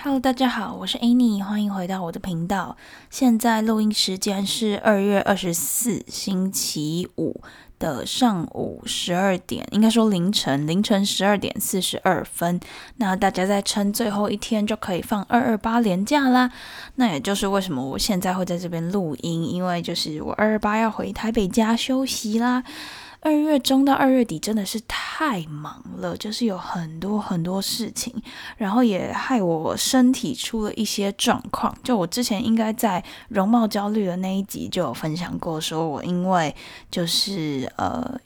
[0.00, 2.76] Hello，大家好，我是 Annie，欢迎回到我的频道。
[3.10, 7.40] 现在录音时间是二月二十四星期五。
[7.80, 12.58] 的上午十二点，应该说凌晨凌晨十二点四十二分，
[12.96, 16.50] 那大家在撑最后一天就可以放二二八连假啦。
[16.96, 22.64] 那也就是为什么我现在会在这边录音，因为就是我二二八要回台北家休息啦。
[23.20, 28.14] 二月中到二月底真的是太忙了，就是有很多很多事情，
[28.56, 31.76] 然后也害我身体出了一些状况。
[31.82, 36.54] 就我之前应该在容貌焦虑的那一集就有分享过，说我因为
[36.90, 38.18] 就是呃。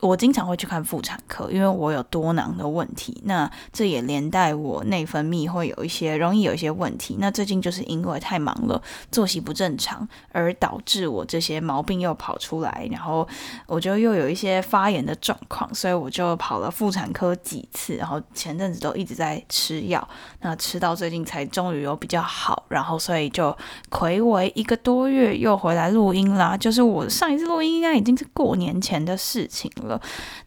[0.00, 3.20] 我经常会去看妇产科，因为我有多囊的问题。
[3.24, 7.16] 那这也连带我内分泌会有一些容易有一些问题。
[7.18, 13.26] 那最近就是因为太忙了，作息不正常，而导致我这些毛病又跑出来，然后
[13.66, 20.08] 我就又有一些发炎的状况，所以我就跑了妇产科几次，然后前阵子都一直在吃药，
[20.42, 23.56] 那吃到最近才终于有比较好，然后所以就
[23.90, 26.56] 回违一个多月又回来录音啦。
[26.56, 29.87] 就是我上一次录音应该已经是过年前的事情了。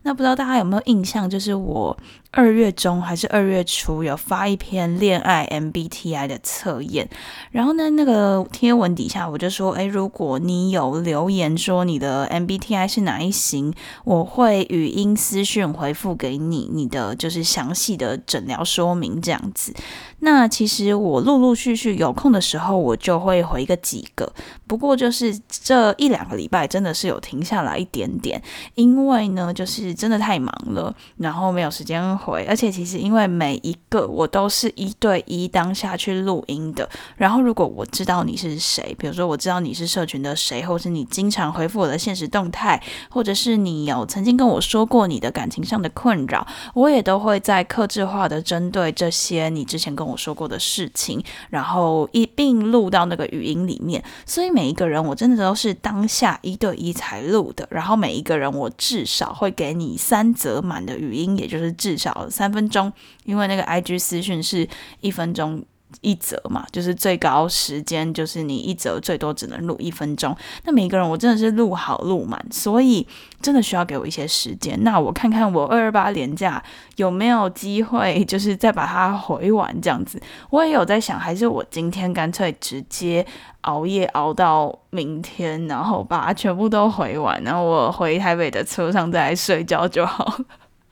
[0.02, 1.30] 那不知道大家有没有印象？
[1.30, 1.95] 就是我
[2.34, 7.10] 二月中还是二月初有发一篇恋爱 MBTI 的测验，
[7.52, 13.74] 然后呢，那个贴文底下我就说，诶，如果你有留言说你的 MBTI 是哪一型，
[14.06, 19.74] 我会语音私讯回复给你，你的就是详细的诊疗说明这样子。
[20.20, 24.32] 那其实我陆陆续续有空的时候，我就会回个几个。
[24.68, 28.42] 不过就是这一两个礼拜，真的是有停下来一点点，
[28.76, 32.46] 因为呢，就是真的太忙了，然后没有时间回。
[32.48, 36.88] 而且其实因为每一个我都是一对一当下去录音的，
[37.18, 46.46] 然后如果我知道你是谁，比如说我知道你是社群的谁，或是你经常回复我的现实动态，或者是你有曾经跟我说过你的感情上的困扰，
[46.76, 50.12] 我也都会在克制化的针对这些你之前跟。
[50.12, 62.91] 我说过的事情，然后一并录到那个语音里面，所以每一个人我真的都是当下一对一才录的，然后每一个人我至少会给你三则满的语音，也就是至少三分钟，
[63.25, 64.67] 因为那个 IG 私讯是
[64.99, 65.63] 一分钟。
[65.99, 70.33] 一则嘛，就是最高时间，就是你一则最多只能录一分钟。
[70.63, 73.05] 那每一个人我真的是录好录满，所以
[73.41, 74.81] 真的需要给我一些时间。
[74.85, 76.63] 那我看看我二二八连假
[76.95, 80.17] 有没有机会， 就是再把它回完这样子。
[80.49, 83.28] 我也有在想，还是我今天干脆直接
[83.63, 90.39] 熬夜熬到明天，然后把它全部都回完，然后我回台北的车上再睡觉就好。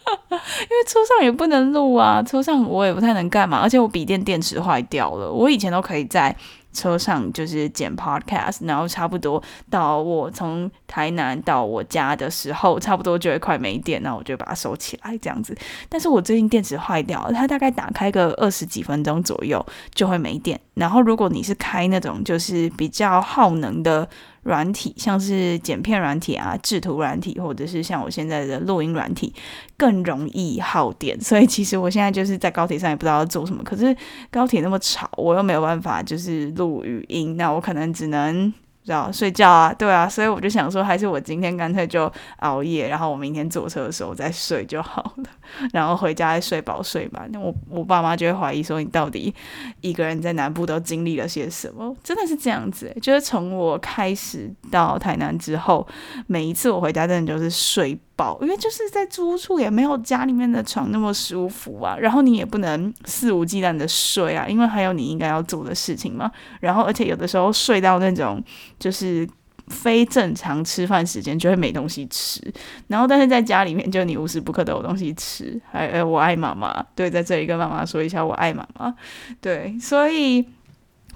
[0.31, 5.31] 因为车上也不能录啊，车上我也不太能干嘛，而且我笔电电池坏掉了。
[5.31, 6.35] 我以前都可以在
[6.71, 15.57] 车上就是剪 podcast，然后差不多到我从台南到我家的时候，差不多就会快没电，那我就把它收起来这样子。
[15.89, 20.59] 但是我最近电池坏掉了，它大概打开个二十几分钟左右就会没电。
[20.75, 24.07] 然后如果你是开那种就是比较耗能的。
[24.49, 29.31] 软体像是剪片软体啊、制图软体，或者是像我现在的录音软体，
[29.77, 31.19] 更容易耗电。
[31.21, 33.63] 所以其实我现在就是在高铁上也不知道要做什么。
[33.63, 33.95] 可是
[34.31, 38.51] 高铁那么吵，我又没有办法就是录语音，那我可能只能。
[38.89, 45.23] 知道睡觉啊，对啊，所以我就想说，还是我今天干脆就熬夜，然后我明天坐车的时候再睡就好了，
[45.71, 47.27] 然后回家再睡饱睡吧。
[47.29, 49.31] 那我我爸妈就会怀疑说，你到底
[49.81, 51.95] 一个人在南部都经历了些什么？
[52.03, 55.87] 真的是这样子，就是从我开始到台南之后，
[56.25, 57.95] 每一次我回家，真的就是睡。
[58.41, 66.29] 因为就是在租处也没有家里面的床那么舒服啊，然后你也不能肆无忌惮的睡啊，因为还有你应该要做的事情嘛。
[66.59, 68.43] 然后而且有的时候睡到那种
[68.77, 69.27] 就是
[69.67, 72.41] 非正常吃饭时间就会没东西吃，
[72.87, 75.59] 然后但是在家里面就你无时不刻都有东西吃。
[75.71, 78.93] 还呃，我爱妈妈，对，在这里跟妈妈说一下我爱妈妈，
[79.39, 80.45] 对，所以。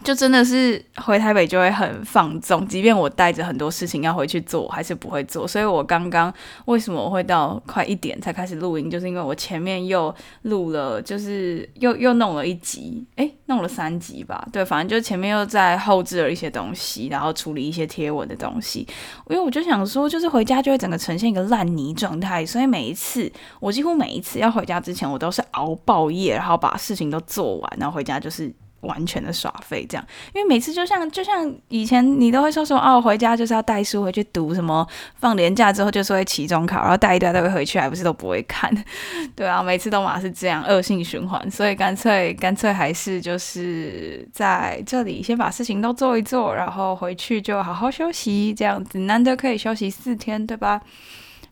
[0.04, 5.48] 就真的是回台北就会很放纵，即便我带着很多事情要回去做，还是不会做。
[5.48, 6.32] 所以我刚刚
[6.66, 10.14] 为什么我会到快一点才开始录音，就是因为我前面又
[10.44, 14.48] 录了，就是又又弄了一集，诶，弄了三集吧。
[14.52, 18.88] 对，反正就前面又在后置了一些东西，然后处理一些贴文的东西。
[19.30, 28.54] 因为我就想说，就是回家就会整个呈现一个烂泥状态，所以每一次我几乎每一次要回家之前，我都是熬爆夜，然后把事情都做完，然后回家就是。
[28.84, 30.08] 完全的耍废这样。
[30.34, 38.72] 因为每次就像就像以前你都会说说哦，回家就是要带书回去读，什么放年假之后就是会期中考，然后带一堆都会回去，还不是都不会看，
[39.36, 50.82] 对啊，每次都嘛是这样恶性循环，所以干脆干脆还是就是在这里先把事情都做一做，然后回去就好好休息，这样子难得可以休息四天，对吧？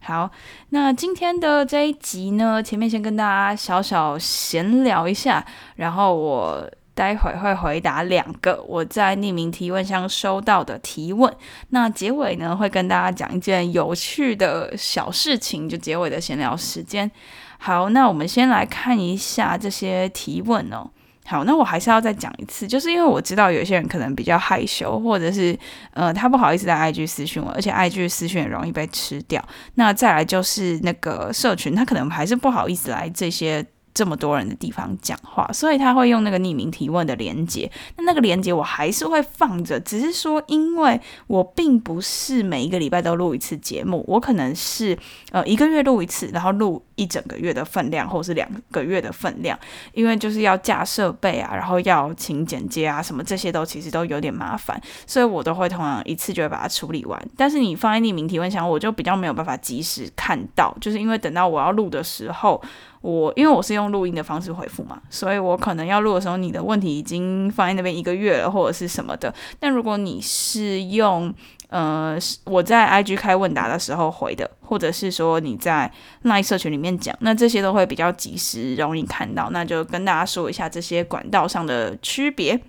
[0.04, 0.32] 好，
[0.70, 5.46] 那今天的这一集呢，前面先跟大家小小闲聊一下，
[5.76, 6.68] 然后我
[7.02, 11.34] 待会会回答两个我在匿名提问箱收到的提问。
[11.70, 17.10] 那结尾呢，会跟大家讲一件有趣的小事情，就结尾的闲聊时间。
[17.58, 20.88] 好，那我们先来看一下这些提问哦。
[21.26, 25.58] 好，那我还是要再讲一次，就是因为我知道有些人可能比较害羞，或者是
[25.96, 29.44] 呃他不好意思在 IG 私讯我，而且 IG 私讯容易被吃掉。
[29.74, 33.66] 那再来就是那个社群，他可能还是不好意思来这些。
[33.94, 37.70] 这么多人的地方讲话，所以他会用那个匿名提问的连接。
[37.98, 44.98] 那那个连接我还是会放着，只是说，因为我并不是每一个礼拜都录一次节目，我可能是
[45.32, 49.58] 呃一个月录一次，然后录一整个月的分量，或者是两个月的分量。
[49.94, 57.22] 因为就是要架设备啊，然后要请剪接啊，什么这些都其实都有点麻烦，所以我都会通常一次就会把它处理完。
[57.36, 62.62] 但是你放在匿名提问箱，我就比较没有办法及时看到，就是因为等到我要录的时候。
[63.02, 69.34] 我因为我是用录音的方式回复嘛，所以我可能要录的时候，你的问题已经放在那边一个月了，或者是什么的。
[69.60, 71.34] 但如果你是用
[71.70, 75.92] 呃我在 IG 开问答的时候回的，或者是说你在
[76.24, 79.50] Line 社群里面讲，那这些都会比较及时，容易看到。
[79.52, 82.60] 那就跟大家说一下这些管道上的区别。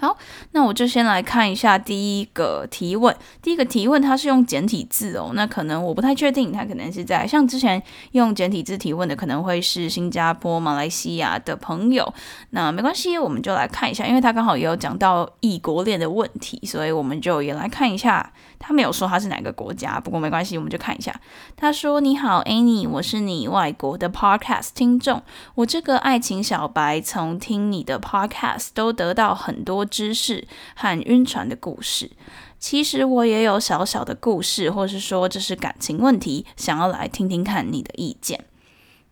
[0.00, 0.16] 好，
[0.52, 3.14] 那我就先来看一下第一个提问。
[3.42, 5.32] 第一个提问，它是用简体字哦。
[5.34, 7.82] 那可能我不太确定，它可能是在像之前
[8.12, 12.14] 用简体字提问的，可能会是新加坡、马来西亚的朋友。
[12.50, 18.32] 那没关系，我们就来看一下，因为他刚好也有讲到异国恋的问题，所以我们就也来看一下。
[18.58, 21.14] 他没有说他是哪个国家，不过没关系，我们就看一下。
[21.56, 25.22] 他说：“你好，Annie，我是你外国的 Podcast 听众。
[25.54, 32.10] 我这个爱情小白，从听你的 Podcast 都得到很多知识和晕船的故事。
[32.58, 38.44] 其实我也有小小的故事，或是说这是感情问题，想要来听听看你的意见。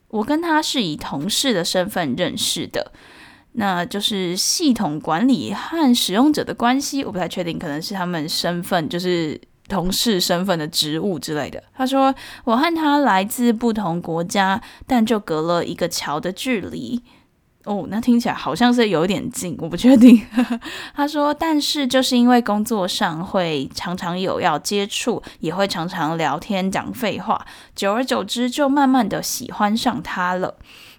[0.08, 2.92] 我跟他是以同事的身份认识的。”
[3.52, 11.60] 那就是系统管理和使用者的关系，我不太确定，可能是他们身份，就是同事身份的职务之类的。
[11.74, 12.14] 他说，
[12.44, 17.02] 我和他来自不同国家，但就隔了一个桥的距离。
[17.68, 20.18] 哦，那听起来好像是有点近，我不确定。
[20.96, 30.54] 他说，但是就是因为工作上会常常有要接触，也会常常聊天讲废话，久而久之就慢慢的喜欢上他了。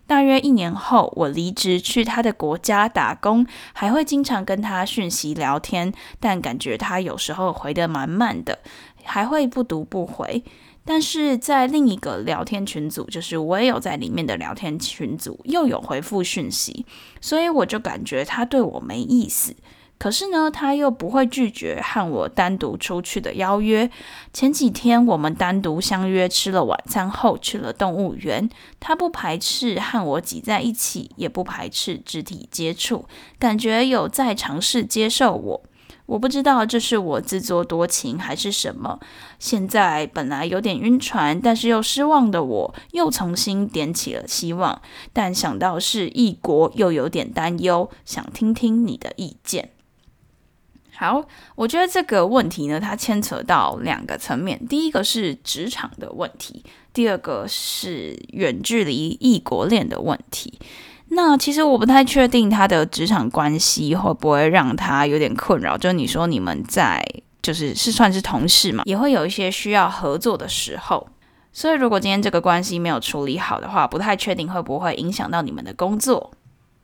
[0.05, 8.59] 大约一年后，我离职去他的国家打工，还会经常跟他讯息聊天，但感觉他有时候回的蛮慢的，
[9.03, 10.43] 还会不读不回。
[10.91, 16.83] 但是在另一个聊天群组，就是我也有在里面的聊天群组，又有回复讯息，
[17.21, 19.55] 所以我就感觉他对我没意思。
[19.99, 23.91] 可是呢，他又不会拒绝和我单独出去的邀约。
[24.33, 28.49] 前几天我们单独相约吃了晚餐后去了动物园。
[28.79, 33.05] 他不排斥和我挤在一起，也不排斥肢体接触，
[33.37, 35.61] 感觉有在尝试接受我。
[36.09, 38.99] 我不知道这是我自作多情还是什么。
[39.37, 44.81] 现在本来有点晕船，但是又失望的我，又重新点起了希望。
[45.13, 49.69] 但想到是异国，又有点担忧，想听听你的意见。
[50.95, 51.25] 好，
[51.55, 54.67] 我觉得这个问题呢，它牵扯到两个层面。
[54.67, 60.59] 第一个是职场的问题，第二个是远距离异国恋的问题。
[61.09, 65.77] 那其实我不太确定他的职场关系会不会让他有点困扰。
[65.77, 67.03] 就你说你们在
[67.41, 71.07] 就是是算是同事嘛，也会有一些需要合作的时候。
[71.51, 76.31] 所以如果今天这个关系没有处理好的话，不太确定会不会影响到你们的工作。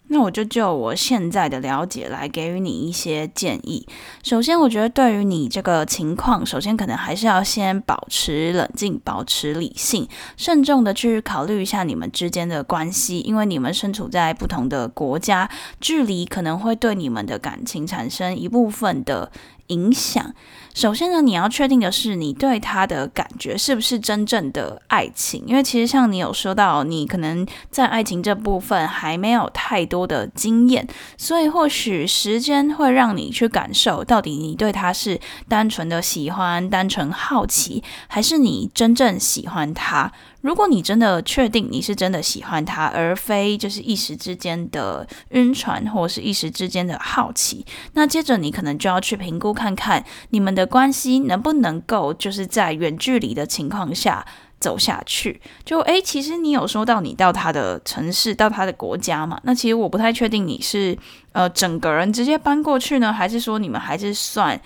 [0.08, 3.88] 那我就就我现在的了解来给予你一些建议。
[4.24, 10.08] 首先，我觉得对于你这个情况，首先可能还是要先保持冷静，保持理性，
[10.38, 15.50] 慎重的去考虑一下你们之间的关系，因为你们身处在不同的国家，
[15.82, 19.32] 距离可能会对你们的感情产生一部分的。
[19.68, 20.34] 影响。
[20.74, 25.42] 首先呢，你要确定的是，你对他的感觉是不是真正的爱情？
[25.48, 30.86] 因为其实像你有说到，你可能在爱情这部分还没有太多的经验，
[31.18, 35.18] 所以或许时间会让你去感受到底你对他是
[35.48, 40.12] 单纯的喜欢、单纯好奇，还是你真正喜欢他。
[40.46, 54.24] 如果你真的确定你是真的喜欢他，而非就是一时之间的晕船或是一时之间的好奇，那接着你可能就要去评估看看你们的关系能不能够就是在远距离的情况下
[54.60, 55.42] 走下去。
[55.64, 59.42] 就诶，其实你有说到你到他的城市，到他的国家嘛？
[59.46, 60.96] 那其实我不太确定你是
[61.32, 64.62] 呃整个人直接搬过去呢，还是说你们还是算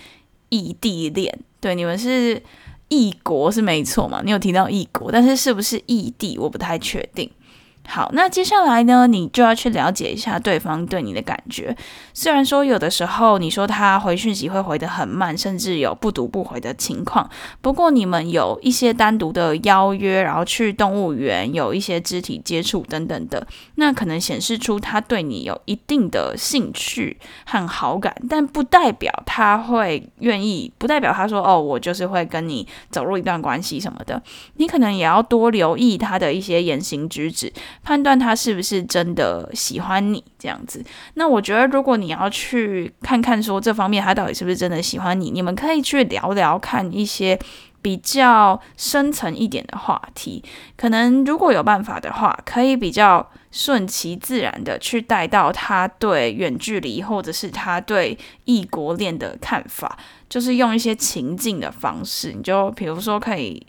[0.49, 1.39] 异地恋？
[1.61, 2.43] 对，你们是。
[2.89, 4.21] 异国是没错嘛？
[4.25, 7.29] 你有提到异国，但是是不是异地，我不太确定。
[7.91, 11.75] 好，那接下来呢，你就要去了解一下对方对你的感觉。
[12.13, 17.27] 虽然说有的时候你说他回讯息会回得很慢，甚至有不读不回的情况，
[17.61, 27.17] 不过你们有一些单独的邀约，然后去动物园，有一些肢体接触等等的，那可能显示出他对你有一定的兴趣
[27.47, 34.21] 和好感，但不代表他会愿意，不代表他说哦，我就是会跟你走入一段关系什么的。
[34.57, 37.51] 你可能也要多留意他的一些言行举止。
[37.83, 40.83] 判断他是不是真的喜欢你这样子，
[41.15, 47.39] 那我觉得如果你要去看看说这方面他到底是不是真的喜欢你，你们可以去聊聊看一些
[47.81, 50.43] 比较深层一点的话题。
[50.77, 59.97] 可能如果有办法的话，可以比较顺其自然的去带到他对远距离或者是他对异国恋的看法，
[60.29, 63.65] 就是用一些情境的方式，你就比如说可以。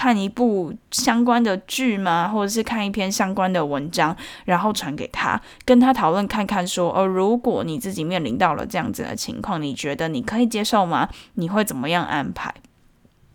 [0.00, 2.26] 看一部相关的剧吗？
[2.26, 4.16] 或者是看一篇相关的文章，
[4.46, 11.06] 然后传给他，跟他讨论看看，说，哦，如果你自己面临到了这样子的情况，你觉得你可以接受吗？
[11.34, 12.54] 你会怎么样安排？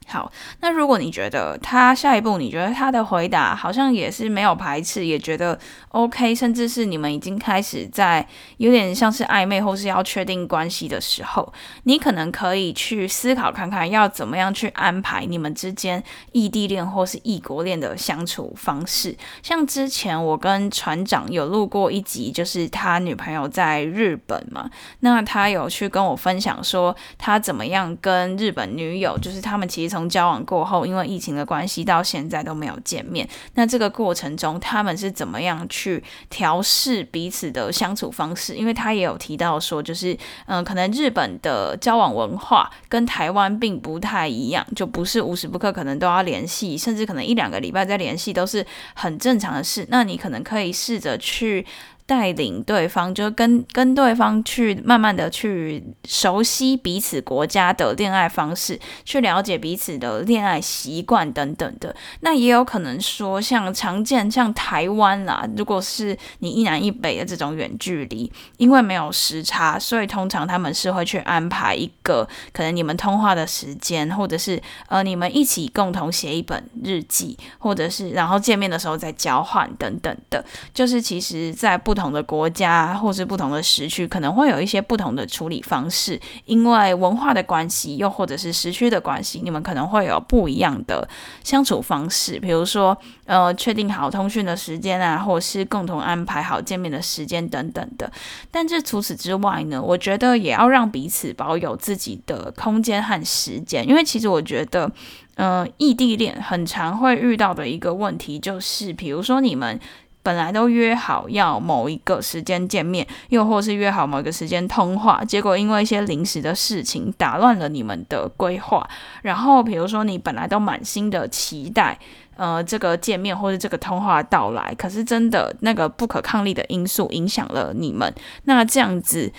[0.08, 0.32] 好，
[0.62, 5.58] 那如果你觉得他下一步，你觉得他的回答好像也是没有排斥，也觉得
[5.90, 8.26] OK，甚至是你们已经开始在
[8.58, 11.52] 有点像是暧昧或是要确定关系的时候，
[11.86, 16.02] 你可能可以去思考看看要怎么样去安排你们之间
[16.34, 19.18] 异地恋或是异国恋的相处方式。
[19.42, 24.70] 像之前我跟船长有录过一集，就是他女朋友在日本嘛，
[25.00, 29.95] 那他有去跟我分享说他怎么样跟日本女友，就是他们其实。
[29.96, 33.28] 从交往过后，因为疫情的关系，到现在都没有见面。
[33.54, 38.56] 那这个过程中，他们是怎么样去调试彼此的相处方式？
[38.56, 49.86] 因为他也有提到说，就是嗯，可能日本的交往文化跟台湾并不太一样，就不是无时不刻可能都要联系，甚至可能一两个礼拜再联系都是很正常的事。
[49.90, 51.66] 那你可能可以试着去。
[52.08, 61.96] 带领对方，就跟跟对方去慢慢的去熟悉彼此国家的恋爱方式，去了解彼此的恋爱习惯等等的。
[62.20, 80.46] 那也有可能说，像常见像台湾啦，如果是你一南一北的这种远距离，因为没有时差，所以通常他们是会去安排一个可能你们通话的时间，或者是呃你们一起共同写一本日记，或者是然后见面的时候再交换等等的。
[80.72, 91.08] 就是其实，在不不不同的国家或是不同的时区，可能会有一些不同的处理方式，因为文化的关系，又或者是时区的关系，你们可能会有不一样的
[91.42, 92.38] 相处方式。
[92.38, 98.12] 比如说，呃，确定好通讯的时间啊，或是共同安排好见面的时间等等的。
[98.52, 104.92] 但是除此之外呢，我觉得也要让彼此保有自己的空间和时间，因为其实我觉得，
[105.36, 109.80] 呃，异地恋很常会遇到的一个问题就是，比如说你们。
[110.26, 118.90] 本来都约好要某一个时间见面，又或是约好某一个时间通话，结果因为一些临时的事情打乱了你们的规划。
[119.22, 122.00] 然后，比如说你本来都满心的期待，
[122.36, 128.12] 呃，这个见面或者这个通话到来，可是真的那个不可抗力的因素影响了你们，
[128.46, 129.32] 那这样子。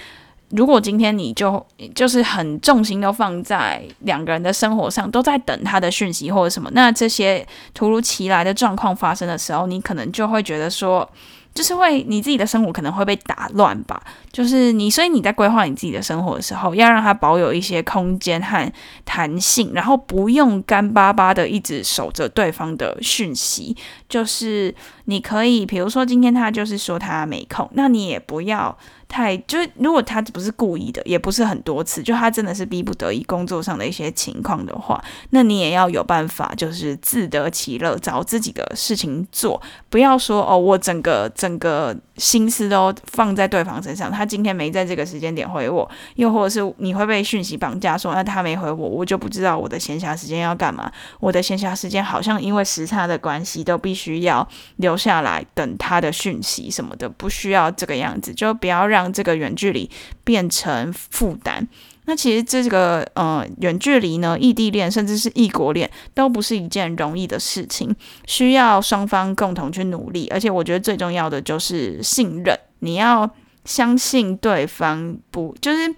[0.50, 11.08] 如果今天你就就是很重心都放在两个人的生活上，都在等他的讯息或者什么，那这些突如其来的状况发生的时候，你可能就会觉得说。
[11.54, 13.98] 就是会你自己的生活可能会被打乱吧，
[14.30, 18.70] 就是你，所以你在规划你自己的生活的时候，要让他保有一些空间和
[19.06, 23.74] 弹性，然后不用干巴巴的一直守着对方的讯息。
[24.06, 24.74] 就是
[25.06, 28.76] 你可以，比如说今天他就是说他没空，那你也不要
[29.08, 41.32] 太，就是如果他不是故意的，也不是很多次，就他真的是逼不得已工作上的一些情况的话，那你也要有办法，就是自得其乐，找自己的事情做，不要说哦，我整个。
[41.36, 50.90] 整个心思都放在对方身上，他今天没在这个时间点回我，又或者是你会被讯息绑架，说那他没回我，我就不知道我的闲暇时间要干嘛。
[51.20, 54.46] 我的闲暇时间好像因为时差的关系，都必须要
[54.76, 59.90] 留下来等他的讯息什么的，不需要这个样子，就不要让这个远距离
[60.24, 61.68] 变成负担。
[62.06, 67.94] 那其实这个呃远距离呢，异地恋甚至是异国恋，都不是一件容易的事情，
[68.26, 70.28] 需要双方共同去努力。
[70.30, 73.28] 而且我觉得最重要的就是信任，你要
[73.64, 75.94] 相信对方，不就是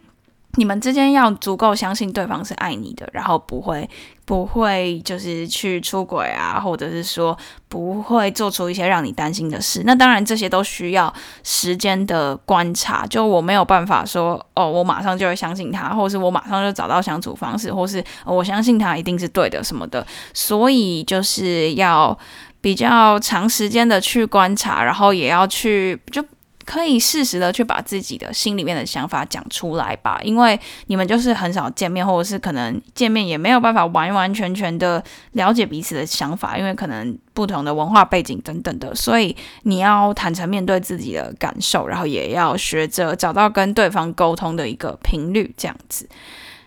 [0.58, 3.88] 你们之间要足够相信对方是爱你的，然后不会。
[4.26, 7.34] 不会就是去出轨啊，或者是说
[7.66, 9.82] 不会做出一些让你担心的事。
[9.86, 11.10] 那当然这些都需要
[11.42, 13.06] 时间的观察。
[13.06, 20.06] 就我没有办法说哦，我马上就会相信他，或者是我马上就找到相处方式，或是我相信他一定是对的什么的。
[20.34, 22.18] 所以就是要
[22.60, 26.22] 比较长时间的去观察，然后也要去就。
[26.68, 46.06] 可以适时的去把自己的心里面的想法讲出来吧，因为你们就是很少见面，或者是可能见面也没有办法完完全全的了解彼此的想法，因为可能不同的文化背景等等的，所以你要坦诚面对自己的感受，然后也要学着找到跟对方沟通的一个频率，这样子。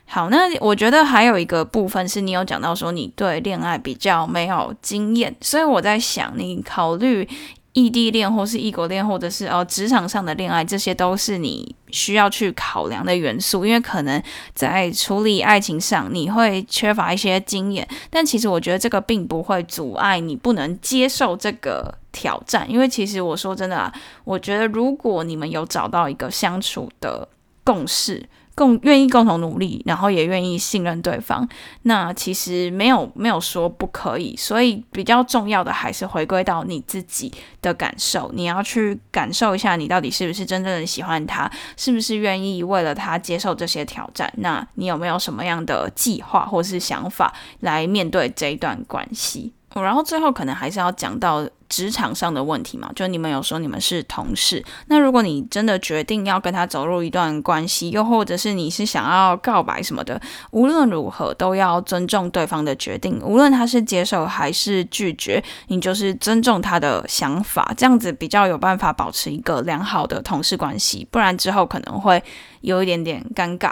[0.08, 7.30] 好，那我觉得还有一个部分是你有讲到说你对恋爱比较没有经验，所以我在想你考虑。
[7.74, 13.66] 异地恋或是异国恋，或者是哦职场上的恋爱，这些都是你需要去考量的元素。
[13.66, 14.22] 因为可能
[14.54, 22.70] 在处理爱情上，你会缺乏一些经验，但其实我觉得这个并不会阻碍你不能接受这个挑战。
[22.70, 27.28] 因为其实我说真的啊，我觉得如果你们有找到一个相处的
[27.64, 28.28] 共识。
[28.62, 31.48] 共愿意共同努力，然后也愿意信任对方，
[31.82, 44.32] 那其实没有没有说不可以，所以比较重要的还是回归到你自己的感受，你要去感受一下，你到底是不是真正的喜欢他，是不是愿意为了他接受这些挑战？
[44.38, 49.52] 那你有没有什么样的计划或是想法来面对这一段关系？
[49.74, 72.22] 然后最后可能还是要讲到职场上的问题嘛，就你们有说你们是同事，那如果你真的决定要跟他走入一段关系，又或者是你是想要告白什么的，无论如何都要尊重对方的决定，无论他是接受还是拒绝，你就是尊重他的想法，这样子比较有办法保持一个良好的同事关系，不然之后可能会
[72.60, 73.72] 有一点点尴尬。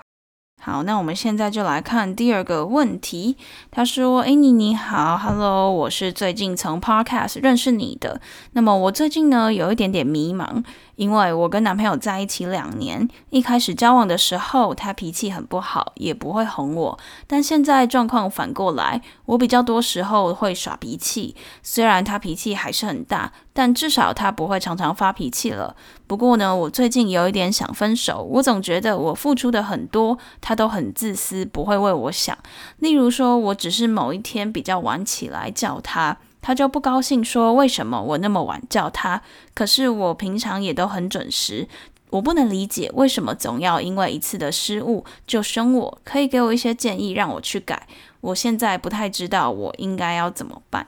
[0.62, 3.38] 好，那我们现在就来看第二个问题。
[3.72, 8.20] 他说：“诶，你你好，Hello，我是最近从 Podcast 认识你的。
[8.52, 10.64] 那么我最近呢有一点点迷茫。”
[11.00, 17.00] 因为我跟男朋友在一起两年，一开始交往的时候，他脾气很不好，也不会哄我。
[17.26, 21.38] 但现在状况反过来，我比较多时候会耍脾气。
[21.64, 25.74] 虽然他脾气还是很大，但至少他不会常常发脾气了。
[26.06, 28.22] 不过呢，我最近有一点想分手。
[28.32, 32.38] 我总觉得我付出的很多，他都很自私，不会为我想。
[32.80, 36.18] 例如说，我只是某一天比较晚起来叫他。
[36.42, 39.22] 他就不高兴，说为什么我那么晚叫他？
[39.54, 41.68] 可是我平常也都很准时，
[42.12, 46.02] 我不能理解为什么总要因为一次的失误就生我。
[46.04, 47.88] 可以给我一些建议让我去改？
[48.22, 50.88] 我现在不太知道我应该要怎么办。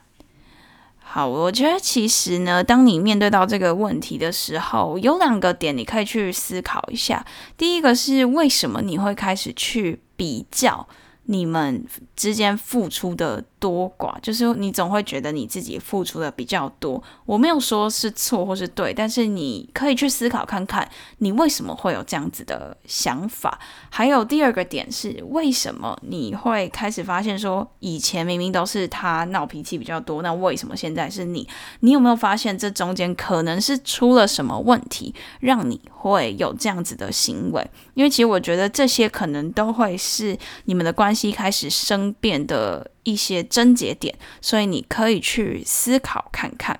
[0.99, 7.25] 好，我觉得其实呢，当你面对到这个问题的时候，有两个点你可以去思考一下。
[7.57, 10.87] 第一个是为什么你会开始去比较
[11.25, 11.85] 你们
[12.15, 13.43] 之间付出的？
[13.61, 23.59] 多寡就是你总会觉得你自己付出的比较多，我没有说是错或是对，但是你可以去思考看看，你为什么会有这样子的想法。
[23.91, 31.47] 还有第二个点是，为什么你会开始发现说，以前明明都是他闹脾气比较多，那为什么现在是你？
[31.81, 37.69] 你有没有发现这中间可能是出了什么问题，让你会有这样子的行为？
[37.93, 42.89] 因为其实我觉得这些可能都会是你们的关系开始生变的。
[43.03, 46.79] 一些症结点，所以你可以去思考看看。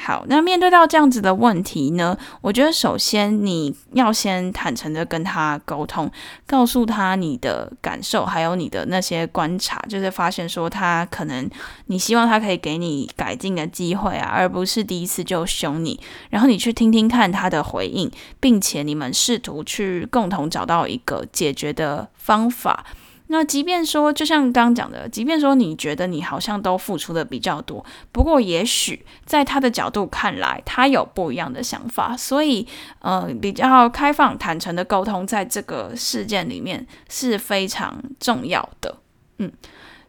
[0.00, 2.16] 好，那面对到这样子的问题呢？
[2.40, 6.08] 我觉得首先你要先坦诚的跟他沟通，
[6.46, 11.50] 告诉他你的感受，还有你的那些观察，就是发现说他可能
[11.86, 15.98] 你希望他可以给你改进的机会啊，而不是第一次就凶你。
[16.30, 18.08] 然后你去听听看他的回应，
[18.38, 22.86] 并且你们试图去共同找到一个解决的方法。
[23.30, 32.66] 那即便说，就像刚刚讲的，即便说你觉得你好像都付出的比较多，不过也许在他的角度看来，他有不一样的想法，所以
[33.00, 38.96] 呃，比较开放、坦诚的沟通，在这个事件里面是非常重要的。
[39.38, 39.52] 嗯，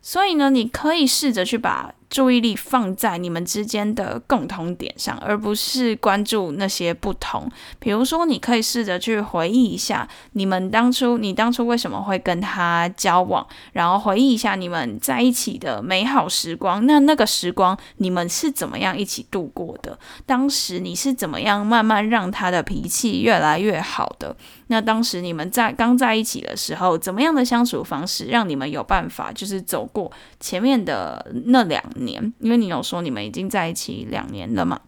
[0.01, 7.49] 所以呢，你可以试着去把注意力放在你们之间的共同点上，而不是关注那些不同。
[7.77, 16.85] 比如说，你可以试着去回忆一下你们当初，你当初为什么会跟他交往，然后回忆一下你们在一起的美好时光。
[16.85, 19.97] 那那个时光，你们是怎么样一起度过的？
[20.25, 24.35] 当时你是怎么样慢慢让他的脾气越来越好的？
[24.67, 32.33] 那当时你们在刚在一起的时候，怎么样的相处方式让你们有办法就是走过前面的那两年？
[32.39, 34.79] 因为你有说你们已经在一起两年了嘛。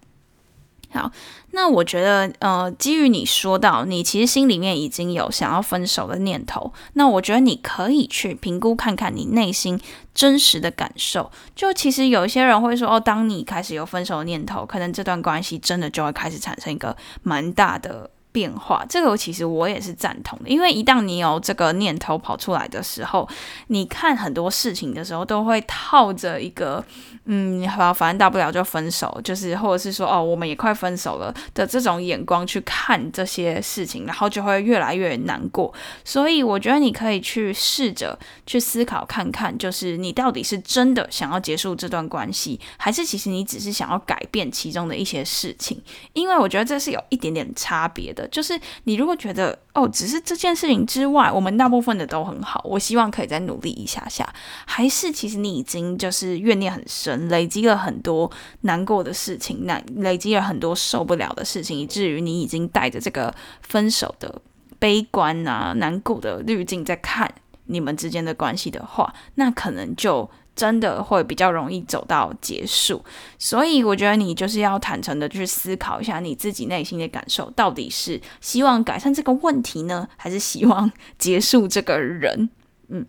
[0.93, 1.09] 好，
[1.51, 9.79] 那我觉得，呃，基于你说到你其实心里面已经有想要分手的念头，那我觉得你可以去评估看看你内心
[10.13, 11.31] 真实的感受。
[11.55, 18.11] 就其实有一些人会说，哦，当你开始有分手的念头，可能这段关系真的就会开始产生一个蛮大的。
[18.31, 23.27] 变化，这个其实我也是赞同的，因为一旦你有这个念头跑出来的时候，
[23.67, 26.83] 你看很多事情的时候都会套着一个，
[27.25, 35.73] 嗯，好，反正大不了就分手，就是或者是说，哦，我们也快分手了的这种眼光去看这些事情，然后就会越来越难过。
[36.05, 45.81] 所以我觉得你可以去试着去思考看看，就是你到底是真的想要结束这段关系，还是其实你只是想要改变其中的一些事情？
[46.13, 48.20] 因为我觉得这是有一点点差别的。
[48.29, 54.27] 就是你如果觉得哦，只是这件事情之外，我们大部分的都很好，我希望可以再努力一下下。
[54.65, 58.29] 还是其实你已经就是怨念很深，累积了很多
[58.61, 64.41] 难过的事情，那累积了很多受不了的事情，以至于你已经带着这个分手的
[64.79, 67.33] 悲观啊、难过的滤镜在看
[67.65, 70.29] 你们之间的关系的话，那可能就。
[70.55, 73.03] 真的会比较容易走到结束，
[73.39, 82.49] 所以我觉得你就是要坦诚的去思考一下你自己内心的感受，到底是希望改善这个问题呢，还是希望结束这个人？
[82.89, 83.05] 嗯。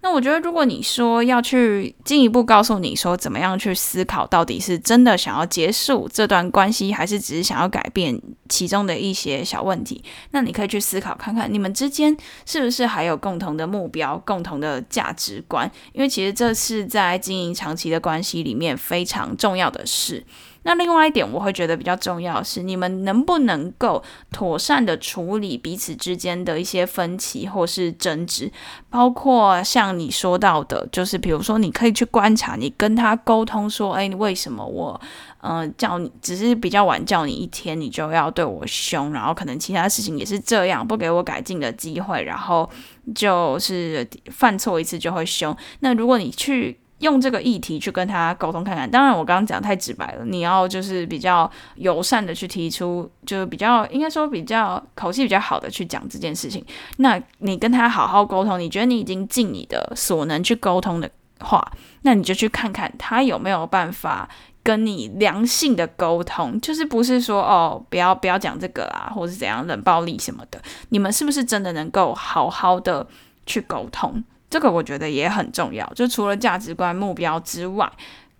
[0.00, 15.70] 那我觉得，如果你说要去进一步告诉你说怎么样去思考，到底是真的想要结束这段关系，还是只是想要改变其中的一些小问题，那你可以去思考看看，你们之间是不是还有共同的目标、共同的价值观？
[15.92, 20.24] 因为其实这是在经营长期的关系里面非常重要的事。
[20.62, 28.50] 那另外一点，我会觉得比较重要是，你们能不能够妥善的处理彼此之间的一些分歧或是争执，
[28.90, 35.00] 包括像你说到的，就是比如说，你可以去观察，你跟他沟通说，哎，为什么我，
[35.42, 42.68] 嗯，叫你只是比较晚叫你一天，你就要对我凶，然后可能其他事情也是这样，不给我改进的机会，然后
[43.14, 45.56] 就是犯错一次就会凶。
[45.80, 46.78] 那如果你去。
[46.98, 56.64] 用这个议题去跟他沟通看看，当然我刚刚讲太直白了，你要就是比较友善的去提出，就是比较应该说比较口气比较好的去讲这件事情。
[56.96, 61.08] 那你跟他好好沟通，你觉得你已经尽你的所能去沟通的
[61.40, 64.28] 话，那你就去看看他有没有办法
[64.64, 73.06] 跟你良性的沟通，就是不是说哦不要不要讲这个啊，或者是怎样冷暴力什么的，你们是不是真的能够好好的
[73.46, 74.24] 去沟通？
[74.50, 77.90] 这个我觉得也很重要，就除了价值观、目标之外，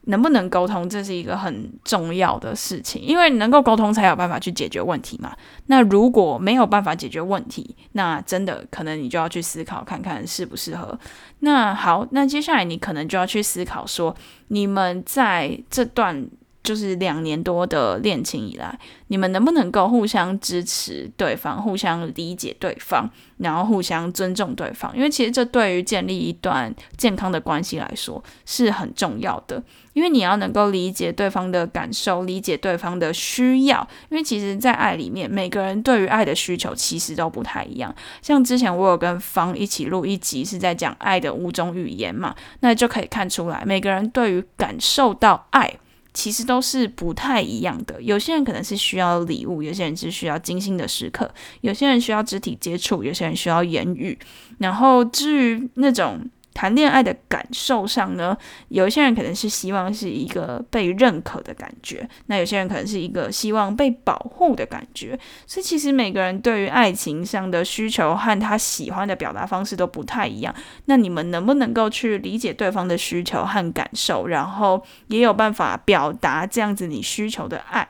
[0.02, 3.02] 能不能沟通，这是一个很重要的事情。
[3.02, 5.36] 因为能够沟通，才有办法去解决问题嘛。
[5.66, 10.98] 那如果没有办法解决问题，那真的可能你就要去思考看看适不适合。
[11.40, 14.16] 那好，那接下来你可能就要去思考说，
[14.48, 16.28] 你们在这段。
[16.62, 24.94] 就是两年多的恋情以来，你们能不能够互相支持对方，互相理解对方，然后互相尊重对方？
[24.94, 29.62] 因为其实这对于建立一段健康的关系来说是很重要的。
[29.94, 33.88] 因为你要能够理解对方的感受，理解对方的需要。
[34.10, 37.92] 因为其实，在爱里面，每个人对于爱的需求其实都不太一样。
[38.22, 45.78] 像之前我有跟方一起录一集，是在讲爱的五种语言嘛，那就可以看出来，每个人对于感受到爱。
[46.14, 48.00] 其实都是不太一样的。
[48.02, 54.18] 有些人可能是需要礼物，有些人是需要精心的时刻，有些人需要肢体接触，有些人需要言语。
[54.58, 56.20] 然后至于那种。
[56.58, 65.16] 谈恋爱的感受上呢，有一些人可能是希望是一个被认可的感觉，那有些人可能是一个希望被保护的感觉。
[65.46, 70.52] 所以其实每个人对于爱情上的需求和他喜欢的表达方式都不太一样。
[70.86, 77.88] 那你们能不能够去理解对方的需求和感受，然后也有办法表达这样子你需求的爱？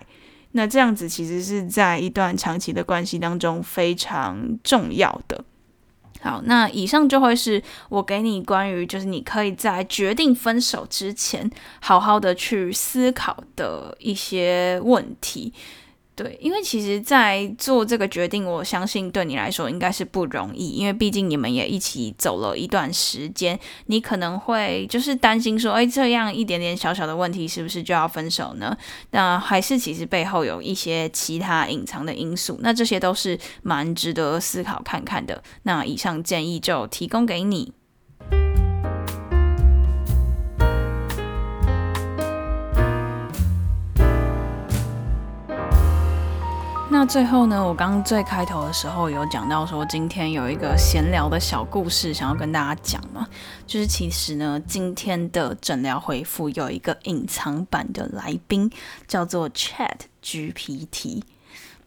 [0.53, 5.43] 那这样子其实是在一段长期的关系当中非常重要的。
[6.21, 11.49] 好，那以上就会是我给你关于就是你可以在决定分手之前
[11.81, 15.53] 好好的去思考的一些问题。
[16.19, 28.77] 对，因为其实，在做这个决定，我相信对你来说应该是不容易，因为毕竟你们也一起走了一段时间，你可能会就是担心说，哎，这样一点点小小的问题，是不是就要分手呢？
[29.13, 35.41] 那还是其实背后有一些其他隐藏的因素，那这些都是蛮值得思考看看的。
[35.63, 37.73] 那以上建议就提供给你。
[47.01, 53.25] 那最后呢，我刚最开头的时候有讲到说，今天有一个闲聊的小故事想要跟大家讲嘛，
[53.69, 58.69] 就是其实呢，今天的诊疗回复有一个隐藏版的来宾，
[59.07, 61.23] 叫做 Chat GPT。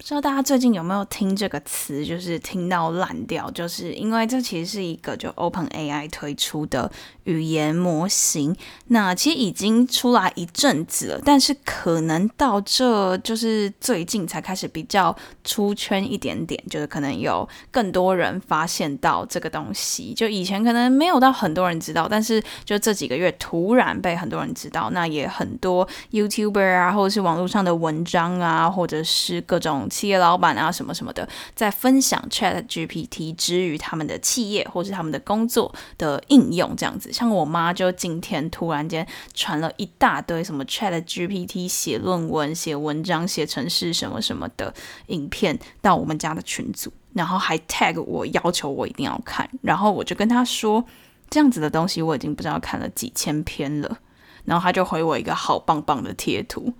[0.02, 6.90] 不知道大家最近有没有听这个词，就是听到烂掉，就是因为这其实是一个就 Open AI 推出的
[7.22, 8.54] 语言模型。
[8.88, 20.12] 那其实已经出来一阵子了，但是可能到这就是最近才开始比较出圈一点点，就是可能有更多人发现到这个东西。
[20.14, 24.90] 就以前可能没有到很多人知道，但是就这几个月突然被很多人知道。
[24.90, 29.88] 那也很多 YouTuber 啊，或者是网络上的文章啊，或者是各种。
[29.92, 37.12] 企业老板啊，什么什么的，在分享 Chat GPT 之于他们的企业或是他们的工作的应用，这样子。
[37.12, 44.72] 像我妈就今天突然间传了一大堆什么 Chat GPT 写论文、写文章、写程式什么什么的
[45.08, 49.48] 影片到我们家的群组，然后还 tag 我，要求我一定要看。
[49.60, 50.84] 然后我就跟他说，
[51.28, 53.98] 这样子的东西我已经不知道看了几千篇了。
[54.44, 56.72] 然后他就回我一个好棒棒的贴图。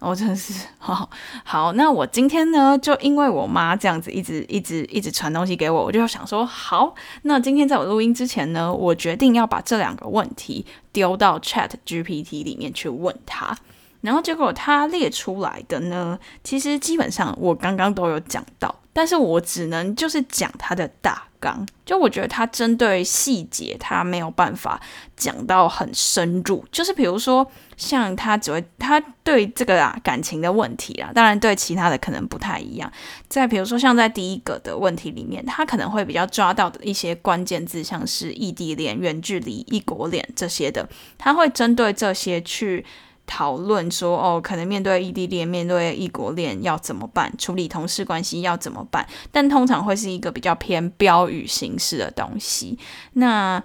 [0.00, 1.08] 我真的是好
[1.44, 13.56] 好，那我今天呢，就因为我妈这样子一直一直一直传东西给我，我就想说，好，那今天在我录音之前呢，我决定要把这两个问题丢到 Chat GPT 里面去问他，
[14.00, 21.24] 然后结果他列出来的呢，其实基本上我刚刚都有讲到，但是我只能就是讲他的大。
[21.40, 24.78] 纲就我觉得他针对细节，他没有办法
[25.16, 26.62] 讲到很深入。
[26.70, 32.92] 就是比如说，像他只会他对这个啊感情的问题啊，当然对其他的可能不太一样。
[33.26, 42.84] 再比如说，像在第一个的问题里面，他可能会比较抓到的一些关键字，像是异地恋、远距离、异国恋这些的，他会针对这些去。
[43.26, 47.32] 讨论说哦，可能面对异地恋、面对异国恋要怎么办？
[47.38, 49.06] 处理同事关系要怎么办？
[49.30, 52.76] 但通常会是一个比较偏标语形式的东西，
[53.12, 53.62] 那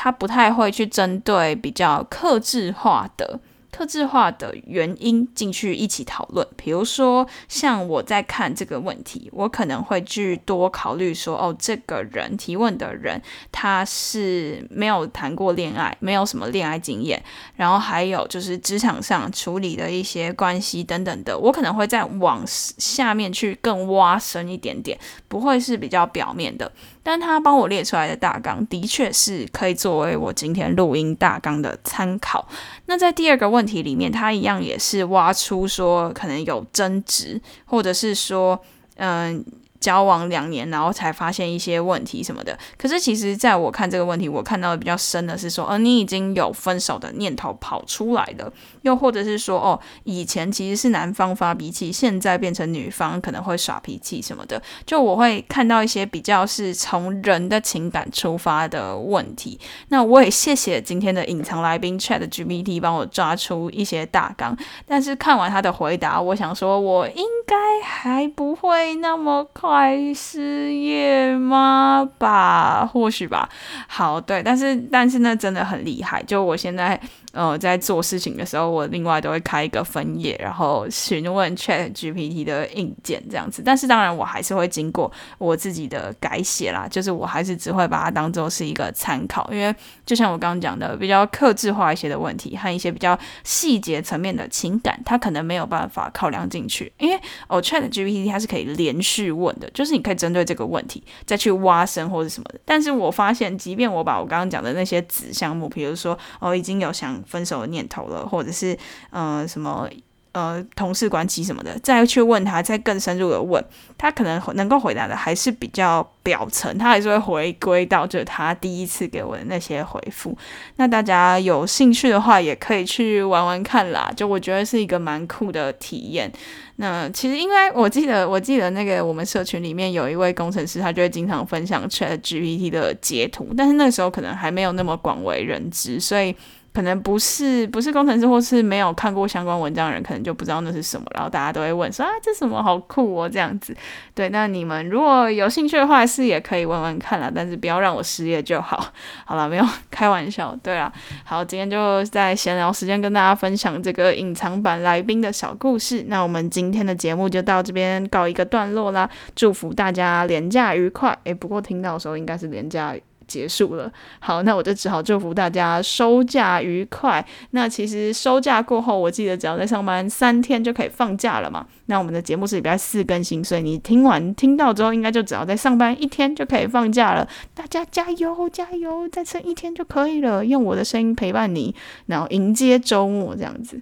[0.00, 3.40] 他不太会去针对比较克制化的。
[3.70, 13.20] 特质化的原因进去一起讨论，比如说像我在看这个问题，我可能会去多考虑说，哦，这个人提问的人
[13.52, 17.22] 他是没有谈过恋爱，没有什么恋爱经验，
[17.54, 26.72] 然后还有就是职场上处理的一些关系等等的，我可能会再往下面去更挖深一点点，不会是比较表面的。
[27.10, 32.46] 但他帮我列出来的大纲，的确是可以作为我今天录音大纲的参考。
[32.84, 38.60] 那在第二个问题里面，他一样也是挖出说可能有争执，或者是说，
[38.96, 39.42] 嗯。
[39.80, 42.58] 交往两年，然后才发现一些问题什么的。
[42.76, 54.60] 可是其实，在我看这个问题，我看到的比较深的是说，呃，你已经有分手的念头跑出来了，又或者是说，哦，以前其实是男方发脾气，现在变成女方可能会耍脾气什么的。
[54.84, 59.60] 就我会看到一些比较是从人的情感出发的问题。
[59.90, 64.56] 那我也谢谢今天的隐藏来宾 Chat GPT 帮我抓出一些大纲。
[64.86, 69.46] 但是看完他的回答，我想说，我应该还不会那么。
[69.68, 72.08] 快失业吗？
[72.16, 73.46] 吧，或许吧。
[73.86, 76.22] 好，对，但是但是那真的很厉害。
[76.22, 76.98] 就我现在。
[77.32, 83.62] 呃，在做事情的时候，我另外都会开一个分页，然后询问 Chat GPT 的硬件这样子。
[83.62, 89.74] 但是当然，我还是会经过我自己的改写啦，就是我还是只会把它当做是一个参考，因为
[90.06, 96.90] 就像我刚刚讲的，比较克制化一些的问题和一些比较细节层面的情感，它可能没有办法考量进去。
[96.96, 102.60] 因为哦，Chat GPT 它是可以连续问的，就是你可以针对这个问题再去挖深或者什么的。
[102.64, 108.76] 但是我发现，即便我把我刚刚讲的那些子项目，比如说哦，已经有想分手的念头了，或者是
[109.10, 109.88] 呃什么
[110.32, 113.64] 呃同事关系什么的，再去问他，再更深入的问
[113.96, 120.36] 他，可能能够回答的还是比较表层，他还是会回归到就他第一次给我的那些回复。
[120.76, 126.30] 那大家有兴趣的话，也可以去玩玩看啦，就我觉得是一个蛮酷的体验。
[126.76, 136.36] 那其实因为我记得，我记得那个我们社群里面有一位工程师，他就会经常分享 Chat GPT 的截图，但是那时候可能还没有那么广为人知，所以。
[136.78, 143.76] 可能不是不是工程师或是没有看过相关文章的人，可能就不知道那是什么，然后大家都会问说啊，这什么好酷哦，这样子。
[144.14, 148.92] 对，那你们如果有兴趣的话，是也可以问问看啦，但是不要让我失业就好。
[149.26, 150.56] 好了，没有开玩笑。
[150.62, 150.92] 对了，
[151.24, 156.04] 好，今天就在闲聊时间跟大家分享这个隐藏版来宾的小故事。
[156.06, 161.18] 那我们今天的节目就到这边告一个段落啦，祝福大家廉假愉快。
[161.24, 162.94] 诶，不过听到的时候应该是廉假。
[163.28, 167.24] 结束了，好，那我就只好祝福大家收假愉快。
[167.50, 171.66] 那其实收假过后，我记得只要在上班三天就可以放假了嘛。
[171.86, 177.28] 那我们的节目是礼拜四更新，所以你听完听到之后，应该就只要在上班一天就可以放假了。
[177.54, 180.44] 大家加油加油，再撑一天就可以了。
[180.44, 181.74] 用我的声音陪伴你，
[182.06, 183.80] 然后迎接周末这样子。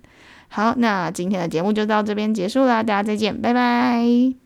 [0.48, 4.45] 好，那今天的节目就到这边结束啦，大家再见，拜拜。